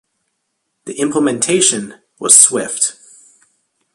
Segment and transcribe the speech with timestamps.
[0.85, 2.97] The implementation was swift.